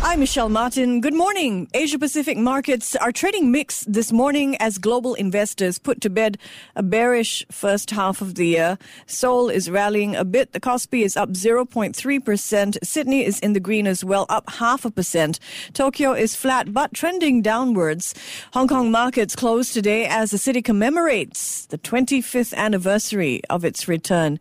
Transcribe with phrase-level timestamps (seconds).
[0.00, 1.00] I'm Michelle Martin.
[1.00, 1.68] Good morning.
[1.74, 6.38] Asia Pacific markets are trading mixed this morning as global investors put to bed
[6.76, 8.78] a bearish first half of the year.
[9.06, 10.52] Seoul is rallying a bit.
[10.52, 12.78] The Kospi is up 0.3%.
[12.84, 15.40] Sydney is in the green as well, up half a percent.
[15.72, 18.14] Tokyo is flat but trending downwards.
[18.52, 24.38] Hong Kong markets closed today as the city commemorates the 25th anniversary of its return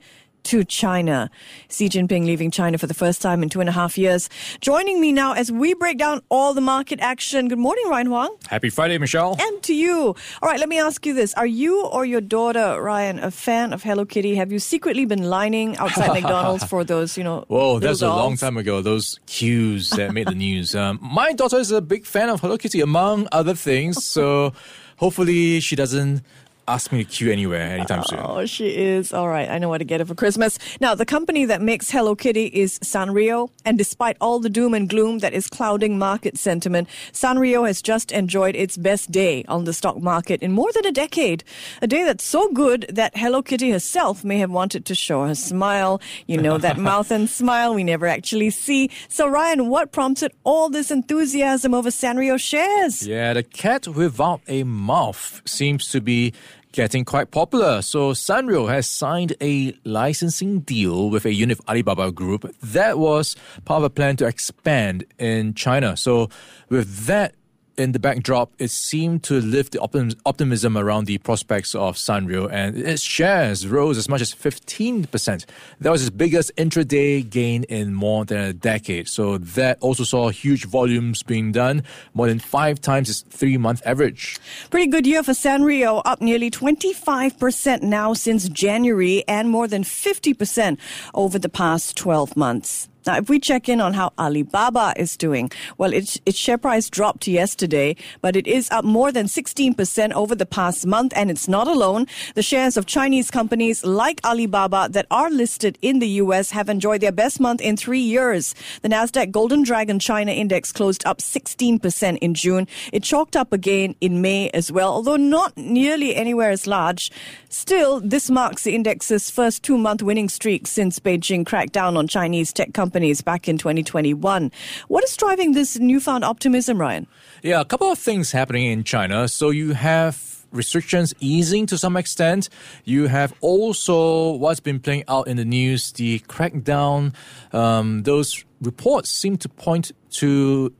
[0.47, 1.29] to China.
[1.69, 4.29] Xi Jinping leaving China for the first time in two and a half years.
[4.61, 7.47] Joining me now as we break down all the market action.
[7.49, 8.35] Good morning, Ryan Huang.
[8.49, 9.35] Happy Friday, Michelle.
[9.39, 10.15] And to you.
[10.41, 11.33] All right, let me ask you this.
[11.33, 14.35] Are you or your daughter, Ryan, a fan of Hello Kitty?
[14.35, 17.43] Have you secretly been lining outside McDonald's for those, you know?
[17.49, 18.19] Whoa, that's dolls?
[18.19, 18.81] a long time ago.
[18.81, 20.75] Those queues that made the news.
[20.75, 23.97] Um, my daughter is a big fan of Hello Kitty, among other things.
[24.17, 24.53] So
[24.97, 26.23] hopefully she doesn't
[26.67, 28.19] ask me to queue anywhere anytime soon.
[28.21, 29.13] Oh, she is.
[29.13, 29.49] All right.
[29.49, 30.59] I know what to get her for Christmas.
[30.81, 33.49] Now, the company that makes Hello Kitty is Sanrio.
[33.65, 38.11] And despite all the doom and gloom that is clouding market sentiment, Sanrio has just
[38.11, 41.43] enjoyed its best day on the stock market in more than a decade.
[41.81, 45.35] A day that's so good that Hello Kitty herself may have wanted to show her
[45.35, 46.01] smile.
[46.27, 48.89] You know, that mouth and smile we never actually see.
[49.07, 53.07] So, Ryan, what prompted all this enthusiasm over Sanrio shares?
[53.07, 56.33] Yeah, the cat without a mouth seems to be
[56.71, 57.81] getting quite popular.
[57.81, 63.35] So Sanrio has signed a licensing deal with a unit of Alibaba Group that was
[63.65, 65.97] part of a plan to expand in China.
[65.97, 66.29] So
[66.69, 67.35] with that
[67.77, 72.75] in the backdrop, it seemed to lift the optimism around the prospects of Sanrio, and
[72.75, 75.45] its shares rose as much as 15%.
[75.79, 79.07] That was its biggest intraday gain in more than a decade.
[79.07, 83.81] So that also saw huge volumes being done, more than five times its three month
[83.85, 84.39] average.
[84.69, 90.77] Pretty good year for Sanrio, up nearly 25% now since January, and more than 50%
[91.13, 92.89] over the past 12 months.
[93.07, 96.89] Now, if we check in on how Alibaba is doing, well, its, its share price
[96.89, 101.47] dropped yesterday, but it is up more than 16% over the past month, and it's
[101.47, 102.07] not alone.
[102.35, 106.51] The shares of Chinese companies like Alibaba that are listed in the U.S.
[106.51, 108.53] have enjoyed their best month in three years.
[108.81, 112.67] The Nasdaq Golden Dragon China Index closed up 16% in June.
[112.91, 117.09] It chalked up again in May as well, although not nearly anywhere as large.
[117.47, 122.51] Still, this marks the index's first two-month winning streak since Beijing cracked down on Chinese
[122.51, 124.51] tech companies companies back in 2021.
[124.87, 127.05] What is driving this newfound optimism, Ryan?
[127.43, 129.27] Yeah, a couple of things happening in China.
[129.27, 132.49] So you have restrictions easing to some extent.
[132.85, 137.13] You have also what's been playing out in the news, the crackdown.
[137.53, 140.73] Um, those reports seem to point to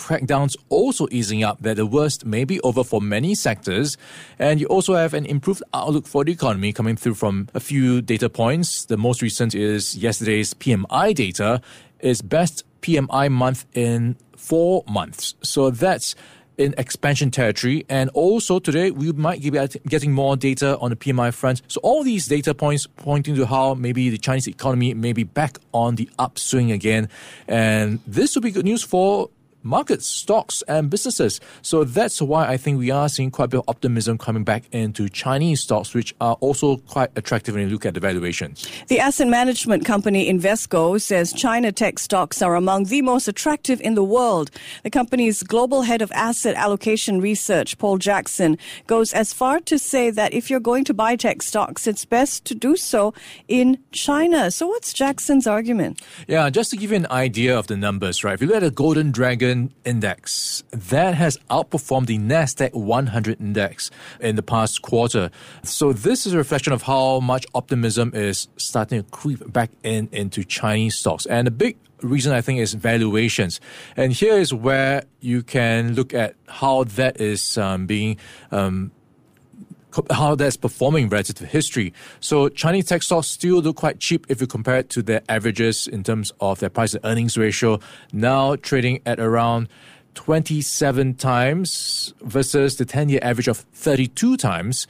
[0.00, 3.96] crackdowns also easing up, that the worst may be over for many sectors.
[4.38, 8.00] And you also have an improved outlook for the economy coming through from a few
[8.00, 8.86] data points.
[8.86, 11.60] The most recent is yesterday's PMI data,
[12.00, 15.34] is best PMI month in four months.
[15.42, 16.14] So that's
[16.56, 17.84] in expansion territory.
[17.88, 19.50] And also today, we might be
[19.88, 21.62] getting more data on the PMI front.
[21.68, 25.58] So all these data points pointing to how maybe the Chinese economy may be back
[25.72, 27.08] on the upswing again.
[27.48, 29.30] And this will be good news for
[29.62, 31.40] markets, stocks, and businesses.
[31.62, 34.64] So that's why I think we are seeing quite a bit of optimism coming back
[34.72, 38.66] into Chinese stocks, which are also quite attractive when you look at the valuations.
[38.88, 43.94] The asset management company Invesco says China tech stocks are among the most attractive in
[43.94, 44.50] the world.
[44.82, 48.56] The company's global head of asset allocation research, Paul Jackson,
[48.86, 52.44] goes as far to say that if you're going to buy tech stocks, it's best
[52.46, 53.12] to do so
[53.48, 54.50] in China.
[54.50, 56.00] So what's Jackson's argument?
[56.26, 58.34] Yeah, just to give you an idea of the numbers, right?
[58.34, 59.49] If you look at the Golden Dragon
[59.84, 63.90] index that has outperformed the Nasdaq 100 index
[64.20, 65.30] in the past quarter.
[65.62, 70.08] So this is a reflection of how much optimism is starting to creep back in
[70.12, 71.26] into Chinese stocks.
[71.26, 73.60] And the big reason I think is valuations.
[73.96, 78.16] And here is where you can look at how that is um, being
[78.50, 78.92] um,
[80.10, 81.92] how that's performing relative to history.
[82.20, 85.88] So Chinese tech stocks still look quite cheap if you compare it to their averages
[85.88, 87.80] in terms of their price to earnings ratio.
[88.12, 89.68] Now trading at around
[90.14, 94.86] 27 times versus the 10 year average of 32 times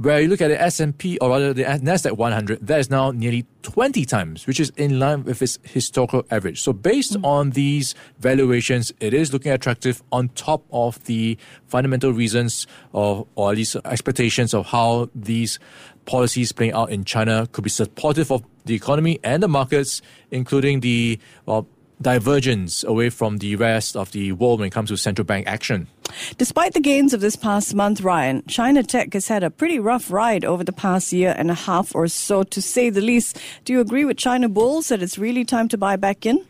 [0.00, 3.44] where you look at the S&P or rather the Nasdaq 100 that is now nearly
[3.62, 7.24] 20 times which is in line with its historical average so based mm-hmm.
[7.24, 11.36] on these valuations it is looking attractive on top of the
[11.66, 15.58] fundamental reasons of or at least expectations of how these
[16.06, 20.78] policies playing out in China could be supportive of the economy and the markets including
[20.78, 21.66] the well
[22.00, 25.88] divergence away from the rest of the world when it comes to central bank action.
[26.36, 30.10] Despite the gains of this past month, Ryan, China Tech has had a pretty rough
[30.10, 33.38] ride over the past year and a half or so, to say the least.
[33.64, 36.44] Do you agree with China Bulls that it's really time to buy back in?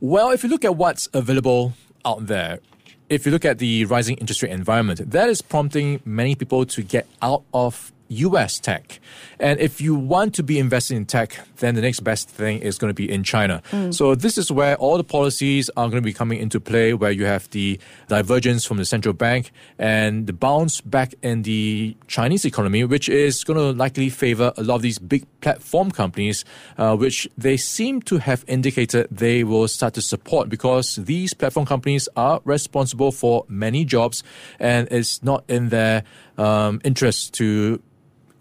[0.00, 1.72] Well, if you look at what's available
[2.04, 2.60] out there,
[3.08, 6.82] if you look at the rising interest rate environment, that is prompting many people to
[6.82, 9.00] get out of US tech.
[9.38, 12.78] And if you want to be investing in tech, then the next best thing is
[12.78, 13.62] going to be in China.
[13.70, 13.92] Mm.
[13.92, 17.10] So this is where all the policies are going to be coming into play, where
[17.10, 17.78] you have the
[18.08, 23.44] divergence from the central bank and the bounce back in the Chinese economy, which is
[23.44, 26.44] going to likely favor a lot of these big platform companies,
[26.78, 31.66] uh, which they seem to have indicated they will start to support because these platform
[31.66, 34.22] companies are responsible for many jobs
[34.58, 36.04] and it's not in their
[36.38, 37.80] um, interest to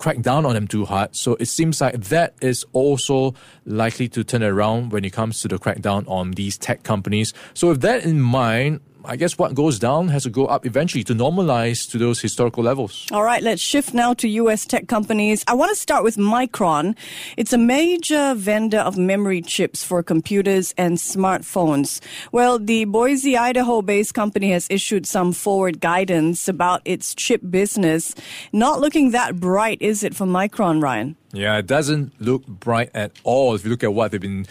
[0.03, 1.15] crack down on them too hard.
[1.15, 3.35] So it seems like that is also
[3.65, 7.33] likely to turn around when it comes to the crackdown on these tech companies.
[7.53, 11.03] So with that in mind, I guess what goes down has to go up eventually
[11.05, 13.07] to normalize to those historical levels.
[13.11, 14.65] All right, let's shift now to U.S.
[14.65, 15.43] tech companies.
[15.47, 16.95] I want to start with Micron.
[17.35, 21.99] It's a major vendor of memory chips for computers and smartphones.
[22.31, 28.15] Well, the Boise, Idaho based company has issued some forward guidance about its chip business.
[28.53, 31.17] Not looking that bright, is it, for Micron, Ryan?
[31.33, 34.45] Yeah, it doesn't look bright at all if you look at what they've been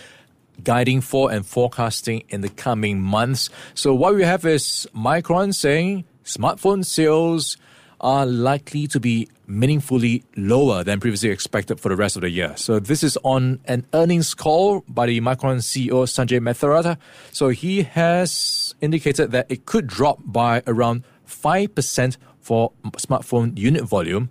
[0.63, 3.51] guiding for and forecasting in the coming months.
[3.75, 7.57] So what we have is Micron saying smartphone sales
[8.01, 12.55] are likely to be meaningfully lower than previously expected for the rest of the year.
[12.57, 16.97] So this is on an earnings call by the Micron CEO Sanjay Mehrotra.
[17.31, 24.31] So he has indicated that it could drop by around 5% for smartphone unit volume.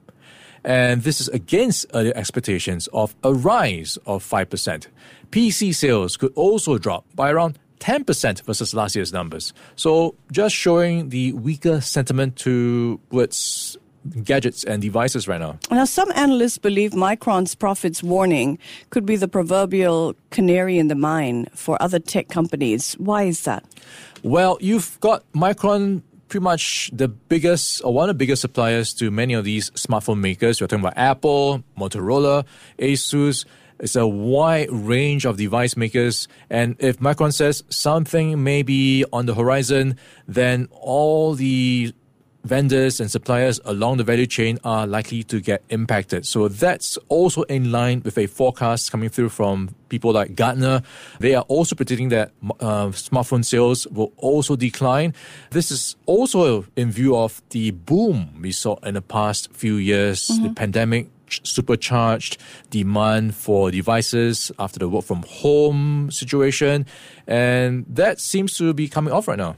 [0.63, 4.87] And this is against uh, earlier expectations of a rise of 5%.
[5.31, 9.53] PC sales could also drop by around 10% versus last year's numbers.
[9.75, 13.77] So just showing the weaker sentiment towards
[14.23, 15.59] gadgets and devices right now.
[15.69, 18.57] Now, some analysts believe Micron's profits warning
[18.89, 22.93] could be the proverbial canary in the mine for other tech companies.
[22.95, 23.63] Why is that?
[24.23, 29.11] Well, you've got Micron pretty much the biggest or one of the biggest suppliers to
[29.11, 30.61] many of these smartphone makers.
[30.61, 32.45] We're talking about Apple, Motorola,
[32.79, 33.43] Asus.
[33.81, 36.29] It's a wide range of device makers.
[36.49, 41.93] And if Micron says something may be on the horizon, then all the
[42.43, 46.25] vendors and suppliers along the value chain are likely to get impacted.
[46.25, 50.81] So that's also in line with a forecast coming through from people like Gartner.
[51.19, 55.13] They are also predicting that uh, smartphone sales will also decline.
[55.51, 60.27] This is also in view of the boom we saw in the past few years,
[60.27, 60.43] mm-hmm.
[60.43, 61.09] the pandemic
[61.43, 62.37] supercharged
[62.69, 66.85] demand for devices after the work from home situation.
[67.27, 69.55] And that seems to be coming off right now.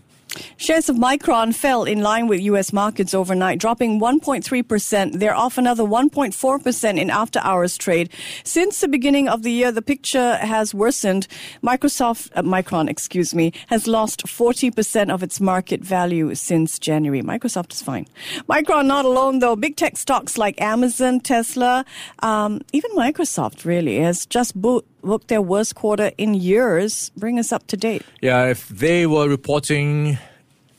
[0.58, 2.72] Shares of Micron fell in line with U.S.
[2.74, 5.20] markets overnight, dropping 1.3%.
[5.20, 8.10] They're off another 1.4% in after hours trade.
[8.44, 11.28] Since the beginning of the year, the picture has worsened.
[11.62, 17.22] Microsoft, uh, Micron, excuse me, has lost 40% of its market value since January.
[17.22, 18.08] Microsoft is fine.
[18.50, 19.56] Micron not alone though.
[19.56, 21.86] Big tech stocks like Amazon, Tesla,
[22.20, 27.12] um, even Microsoft really has just booked booked their worst quarter in years.
[27.18, 28.04] Bring us up to date.
[28.22, 30.18] Yeah, if they were reporting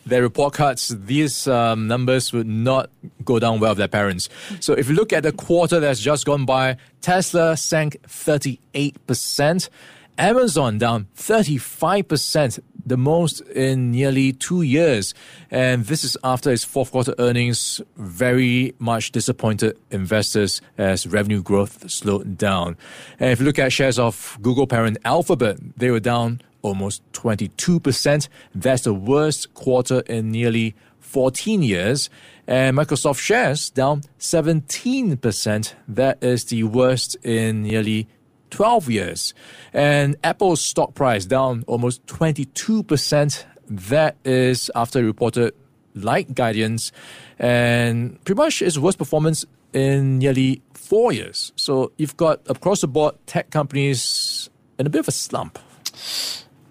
[0.06, 2.90] their report cards, these um, numbers would not
[3.24, 4.28] go down well with their parents.
[4.60, 9.68] So if you look at the quarter that's just gone by, Tesla sank 38%,
[10.16, 15.14] Amazon down 35%, the most in nearly two years.
[15.50, 21.90] And this is after its fourth quarter earnings very much disappointed investors as revenue growth
[21.90, 22.76] slowed down.
[23.18, 28.28] And if you look at shares of Google parent Alphabet, they were down almost 22%.
[28.54, 32.10] That's the worst quarter in nearly 14 years.
[32.46, 35.74] And Microsoft shares down 17%.
[35.88, 38.08] That is the worst in nearly
[38.50, 39.34] 12 years.
[39.72, 43.44] And Apple's stock price down almost 22%.
[43.68, 45.54] That is after reported
[45.94, 46.92] light guidance
[47.38, 51.52] and pretty much its worst performance in nearly four years.
[51.56, 55.58] So you've got across the board tech companies in a bit of a slump.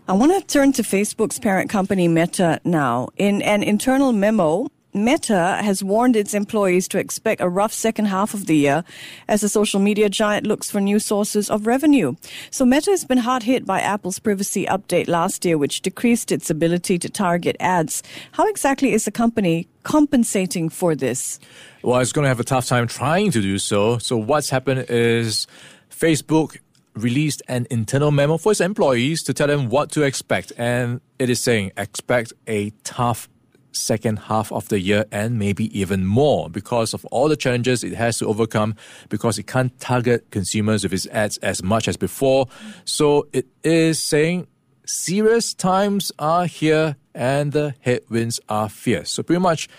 [0.05, 3.07] I want to turn to Facebook's parent company Meta now.
[3.15, 8.33] In an internal memo, Meta has warned its employees to expect a rough second half
[8.33, 8.83] of the year
[9.29, 12.15] as the social media giant looks for new sources of revenue.
[12.51, 16.49] So Meta has been hard hit by Apple's privacy update last year, which decreased its
[16.49, 18.03] ability to target ads.
[18.33, 21.39] How exactly is the company compensating for this?
[21.81, 23.99] Well, it's going to have a tough time trying to do so.
[23.99, 25.47] So what's happened is
[25.89, 26.57] Facebook
[26.95, 30.51] released an internal memo for its employees to tell them what to expect.
[30.57, 33.29] And it is saying, expect a tough
[33.71, 37.93] second half of the year and maybe even more because of all the challenges it
[37.93, 38.75] has to overcome
[39.09, 42.47] because it can't target consumers with its ads as much as before.
[42.85, 44.47] So it is saying
[44.85, 49.11] serious times are here and the headwinds are fierce.
[49.11, 49.69] So pretty much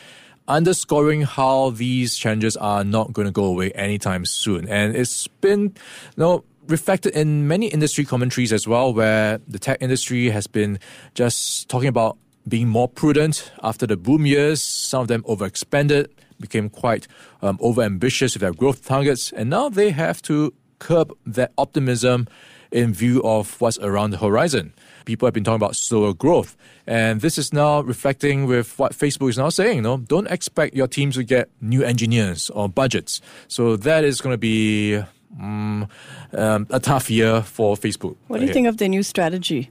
[0.47, 4.69] underscoring how these challenges are not going to go away anytime soon.
[4.69, 5.73] And it's been, you
[6.17, 10.79] know, reflected in many industry commentaries as well, where the tech industry has been
[11.15, 14.63] just talking about being more prudent after the boom years.
[14.63, 16.09] Some of them overexpanded,
[16.41, 17.07] became quite
[17.43, 22.27] um, overambitious with their growth targets, and now they have to curb that optimism
[22.71, 24.75] in view of what's around the horizon.
[25.05, 26.57] People have been talking about slower growth,
[26.87, 29.77] and this is now reflecting with what Facebook is now saying.
[29.77, 33.21] You know, don't expect your teams to get new engineers or budgets.
[33.49, 35.03] So that is going to be
[35.41, 35.89] um,
[36.33, 38.17] um, a tough year for Facebook.
[38.29, 39.71] What do you think of the new strategy?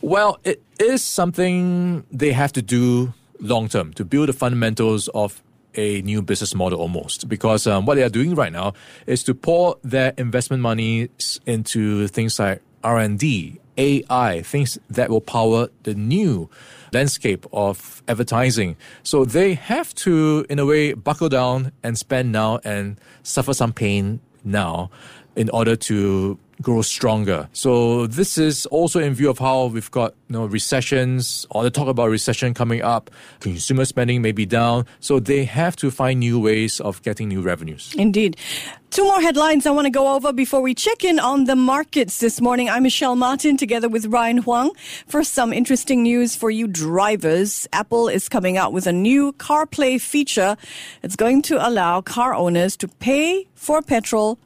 [0.00, 5.42] Well, it is something they have to do long term to build the fundamentals of
[5.74, 8.72] a new business model almost because um, what they are doing right now
[9.06, 11.08] is to pour their investment money
[11.46, 16.50] into things like r&d ai things that will power the new
[16.92, 22.58] landscape of advertising so they have to in a way buckle down and spend now
[22.64, 24.90] and suffer some pain now
[25.36, 27.48] in order to grow stronger.
[27.52, 31.70] So this is also in view of how we've got you know recessions or the
[31.70, 33.10] talk about recession coming up,
[33.40, 34.86] consumer spending may be down.
[35.00, 37.94] So they have to find new ways of getting new revenues.
[37.96, 38.36] Indeed.
[38.90, 42.20] Two more headlines I want to go over before we check in on the markets
[42.20, 42.70] this morning.
[42.70, 44.70] I'm Michelle Martin together with Ryan Huang.
[45.06, 47.68] For some interesting news for you drivers.
[47.74, 50.56] Apple is coming out with a new CarPlay feature.
[51.02, 54.38] It's going to allow car owners to pay for petrol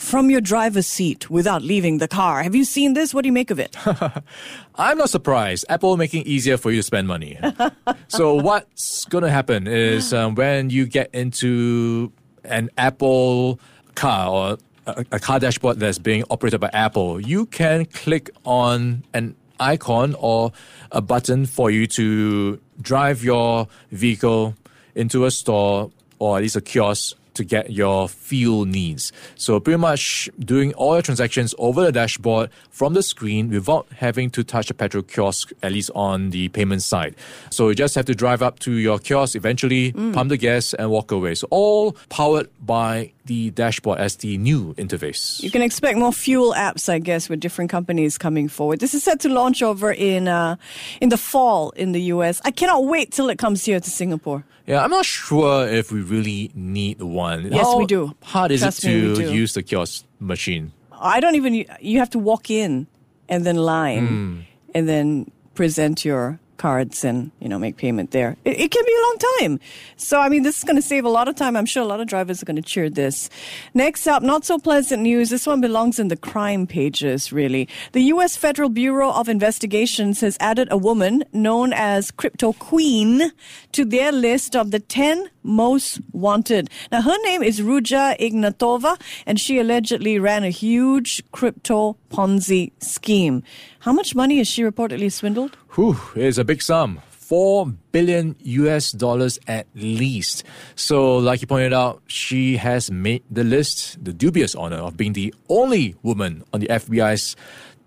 [0.00, 2.42] from your driver's seat without leaving the car.
[2.42, 3.12] Have you seen this?
[3.12, 3.76] What do you make of it?
[4.74, 5.66] I'm not surprised.
[5.68, 7.38] Apple making easier for you to spend money.
[8.08, 12.10] so what's going to happen is um, when you get into
[12.44, 13.60] an Apple
[13.94, 19.04] car or a, a car dashboard that's being operated by Apple, you can click on
[19.12, 20.50] an icon or
[20.92, 24.56] a button for you to drive your vehicle
[24.94, 29.12] into a store or at least a kiosk to get your fuel needs.
[29.34, 34.28] So pretty much doing all your transactions over the dashboard from the screen without having
[34.30, 37.16] to touch a petrol kiosk, at least on the payment side.
[37.50, 40.12] So you just have to drive up to your kiosk, eventually mm.
[40.12, 41.34] pump the gas and walk away.
[41.34, 45.40] So all powered by the dashboard as the new interface.
[45.40, 48.80] You can expect more fuel apps, I guess, with different companies coming forward.
[48.80, 50.56] This is set to launch over in uh,
[51.00, 52.40] in the fall in the US.
[52.44, 54.42] I cannot wait till it comes here to Singapore.
[54.66, 57.52] Yeah, I'm not sure if we really need one.
[57.52, 58.16] Yes, How we do.
[58.22, 60.72] hard is Trust it to use the kiosk machine?
[60.90, 61.54] I don't even.
[61.80, 62.88] You have to walk in
[63.28, 64.42] and then line mm.
[64.74, 68.36] and then present your cards and you know make payment there.
[68.44, 69.60] It, it, can be a long time.
[69.96, 71.56] So I mean, this is going to save a lot of time.
[71.56, 73.30] I'm sure a lot of drivers are going to cheer this.
[73.72, 75.30] Next up, not so pleasant news.
[75.30, 77.32] This one belongs in the crime pages.
[77.32, 78.36] Really, the U.S.
[78.36, 83.32] Federal Bureau of Investigations has added a woman known as Crypto Queen
[83.72, 86.68] to their list of the 10 most wanted.
[86.92, 93.42] Now, her name is Ruja Ignatova, and she allegedly ran a huge crypto Ponzi scheme.
[93.80, 95.56] How much money has she reportedly swindled?
[95.74, 97.00] Whew, it's a big sum.
[97.10, 100.42] 4 billion US dollars at least.
[100.74, 105.12] So, like you pointed out, she has made the list, the dubious honor of being
[105.12, 107.36] the only woman on the FBI's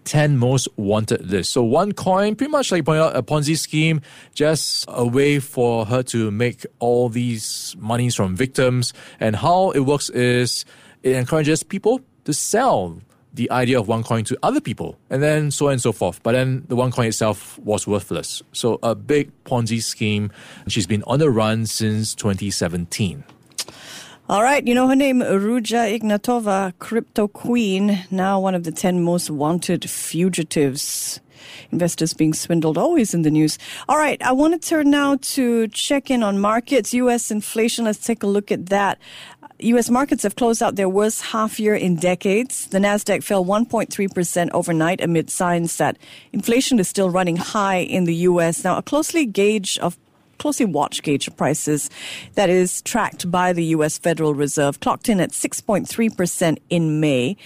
[0.06, 1.52] 10 most wanted list.
[1.52, 4.00] So, OneCoin, pretty much like you pointed out, a Ponzi scheme,
[4.34, 8.94] just a way for her to make all these monies from victims.
[9.20, 10.64] And how it works is
[11.04, 13.02] it encourages people to sell
[13.34, 16.22] the idea of OneCoin to other people, and then so on and so forth.
[16.22, 18.44] But then the OneCoin itself was worthless.
[18.52, 20.32] So a big Ponzi scheme.
[20.68, 23.24] She's been on the run since 2017.
[24.30, 29.04] All right, you know her name, Ruja Ignatova, crypto queen, now one of the 10
[29.04, 31.20] most wanted fugitives.
[31.72, 33.60] Investors being swindled, always in the news.
[33.90, 36.94] All right, I want to turn now to check in on markets.
[36.94, 37.32] U.S.
[37.32, 38.98] inflation, let's take a look at that.
[39.64, 39.90] U.S.
[39.90, 42.68] markets have closed out their worst half year in decades.
[42.68, 45.98] The Nasdaq fell 1.3% overnight amid signs that
[46.32, 48.64] inflation is still running high in the U.S.
[48.64, 49.98] Now, a closely gauge of
[50.40, 51.90] closely watched gauge of prices
[52.34, 53.98] that is tracked by the U.S.
[53.98, 57.38] Federal Reserve clocked in at 6.3% in May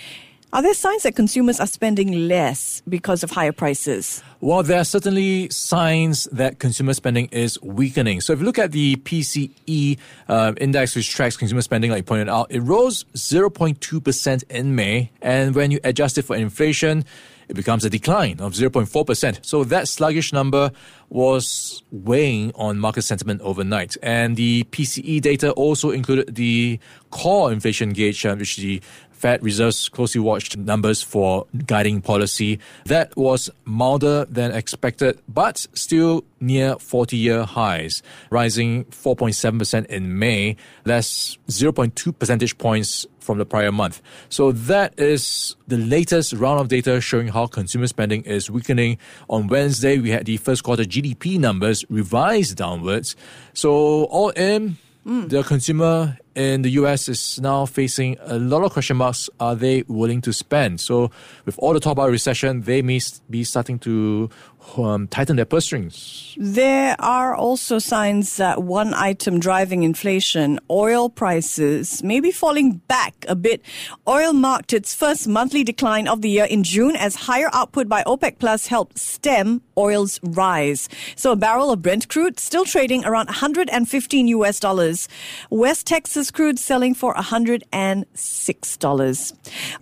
[0.57, 4.23] Are there signs that consumers are spending less because of higher prices?
[4.41, 8.21] Well, there are certainly signs that consumer spending is weakening.
[8.21, 12.03] So if you look at the PCE uh, index, which tracks consumer spending, like you
[12.05, 15.11] pointed out, it rose 0.2% in May.
[15.21, 17.05] And when you adjust it for inflation,
[17.47, 19.45] it becomes a decline of 0.4%.
[19.45, 20.71] So that sluggish number
[21.09, 23.95] was weighing on market sentiment overnight.
[24.03, 28.81] And the PCE data also included the core inflation gauge, uh, which the
[29.17, 32.59] Fed Reserve's closely watched numbers for guiding policy.
[32.85, 40.55] That was milder than expected, but still near 40 year highs, rising 4.7% in May.
[40.83, 44.03] That's 0.2 percentage points from the prior month.
[44.29, 48.99] So that is the latest round of data showing how consumer spending is weakening.
[49.29, 53.15] On Wednesday, we had the first quarter GDP numbers revised downwards.
[53.53, 55.27] So all in, mm.
[55.27, 59.29] the consumer in the US is now facing a lot of question marks.
[59.39, 60.79] Are they willing to spend?
[60.79, 61.09] So,
[61.45, 64.29] with all the talk about recession, they may be starting to
[64.75, 66.35] um, tighten their purse strings.
[66.37, 73.13] There are also signs that one item driving inflation, oil prices, may be falling back
[73.27, 73.61] a bit.
[74.07, 78.03] Oil marked its first monthly decline of the year in June as higher output by
[78.03, 80.89] OPEC Plus helped stem oil's rise.
[81.15, 85.07] So a barrel of Brent crude still trading around 115 US dollars.
[85.49, 89.33] West Texas crude selling for $106.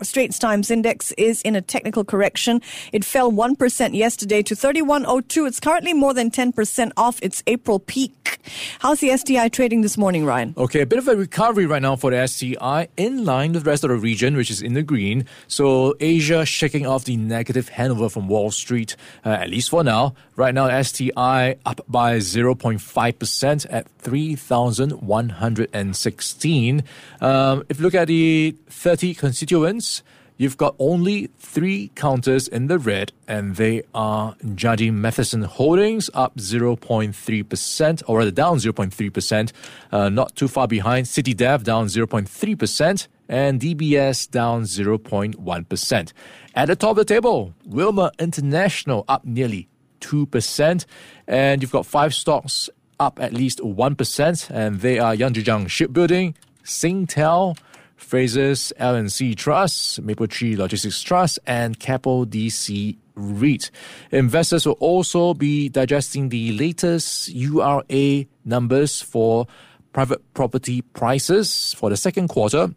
[0.01, 2.61] Straits Times Index is in a technical correction.
[2.91, 5.45] It fell 1% yesterday to 3102.
[5.45, 8.39] It's currently more than 10% off its April peak.
[8.79, 10.53] How's the STI trading this morning, Ryan?
[10.57, 13.69] Okay, a bit of a recovery right now for the STI in line with the
[13.69, 15.25] rest of the region, which is in the green.
[15.47, 20.15] So Asia shaking off the negative hangover from Wall Street, uh, at least for now.
[20.37, 26.83] Right now, STI up by 0.5% at 3,116.
[27.21, 30.03] Um, if you look at the 30 constituents,
[30.37, 36.35] You've got only three counters in the red, and they are Jardine Matheson Holdings up
[36.35, 39.51] 0.3%, or rather down 0.3%,
[39.93, 41.05] uh, not too far behind.
[41.05, 46.13] CityDev down 0.3%, and DBS down 0.1%.
[46.53, 49.69] At the top of the table, Wilmar International up nearly
[50.01, 50.85] 2%,
[51.27, 57.57] and you've got five stocks up at least 1%, and they are Yangzijiang Shipbuilding, Singtel,
[57.99, 63.71] Frasers L&C Trust, Mapletree Logistics Trust, and Keppel DC REIT.
[64.11, 69.47] Investors will also be digesting the latest URA numbers for
[69.93, 72.75] private property prices for the second quarter,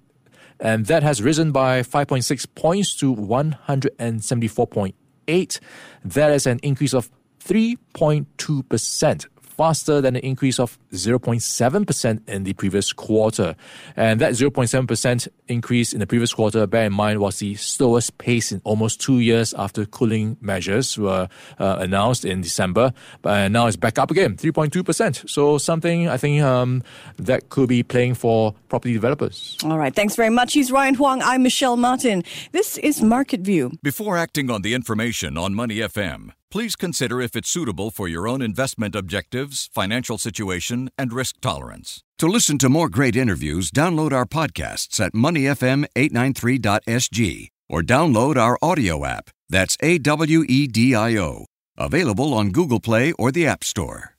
[0.61, 5.61] and that has risen by 5.6 points to 174.8.
[6.05, 7.11] That is an increase of
[7.49, 9.27] 3.2%
[9.59, 13.57] faster than an increase of 0.7% in the previous quarter.
[13.97, 18.53] And that 0.7% increase in the previous quarter, bear in mind, was the slowest pace
[18.53, 22.93] in almost two years after cooling measures were uh, announced in December.
[23.21, 25.29] But now it's back up again, 3.2%.
[25.29, 26.85] So something I think um,
[27.17, 29.57] that could be playing for property developers.
[29.65, 29.95] All right.
[29.95, 30.53] Thanks very much.
[30.53, 31.21] He's Ryan Huang.
[31.23, 32.23] I'm Michelle Martin.
[32.53, 33.73] This is Market View.
[33.83, 38.27] Before acting on the information on Money FM, Please consider if it's suitable for your
[38.27, 42.01] own investment objectives, financial situation, and risk tolerance.
[42.19, 49.05] To listen to more great interviews, download our podcasts at moneyfm893.sg or download our audio
[49.05, 49.29] app.
[49.51, 51.45] That's A W E D I O.
[51.77, 54.15] Available on Google Play or the App Store.